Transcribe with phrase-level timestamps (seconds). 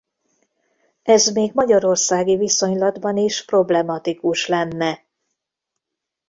[1.03, 5.05] Ez még magyarországi viszonylatban is problematikus lenne.